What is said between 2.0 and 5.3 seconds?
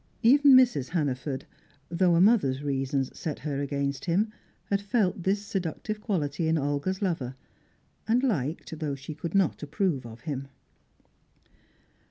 a mother's reasons set her against him, had felt